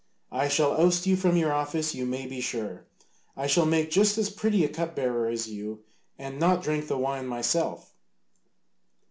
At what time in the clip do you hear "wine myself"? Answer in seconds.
6.97-7.93